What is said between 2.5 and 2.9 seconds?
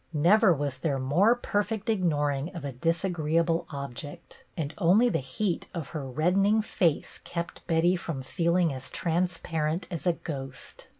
of a